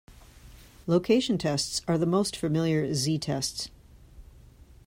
Location 0.87 1.37
tests 1.37 1.83
are 1.87 1.95
the 1.95 2.07
most 2.07 2.35
familiar 2.35 2.91
"Z"-tests. 2.91 3.69